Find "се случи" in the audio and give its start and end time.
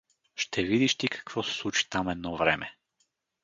1.43-1.89